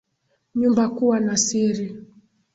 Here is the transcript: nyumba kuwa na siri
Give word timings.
nyumba 0.59 0.83
kuwa 0.95 1.17
na 1.25 1.35
siri 1.43 1.87